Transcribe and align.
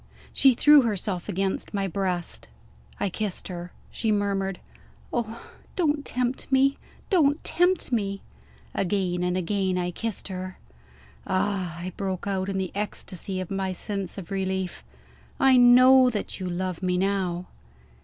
She 0.33 0.55
threw 0.55 0.81
herself 0.81 1.29
on 1.29 1.59
my 1.73 1.87
breast. 1.87 2.47
I 2.99 3.07
kissed 3.11 3.49
her. 3.49 3.71
She 3.91 4.11
murmured, 4.11 4.59
"Oh 5.13 5.51
don't 5.75 6.03
tempt 6.03 6.51
me! 6.51 6.79
Don't 7.11 7.43
tempt 7.43 7.91
me!" 7.91 8.23
Again 8.73 9.21
and 9.21 9.37
again, 9.37 9.77
I 9.77 9.91
kissed 9.91 10.27
her. 10.29 10.57
"Ah," 11.27 11.77
I 11.79 11.93
broke 11.97 12.25
out, 12.25 12.49
in 12.49 12.57
the 12.57 12.71
ecstasy 12.73 13.39
of 13.39 13.51
my 13.51 13.73
sense 13.73 14.17
of 14.17 14.31
relief, 14.31 14.83
"I 15.39 15.55
know 15.55 16.09
that 16.09 16.39
you 16.39 16.49
love 16.49 16.81
me, 16.81 16.97
now!" 16.97 17.45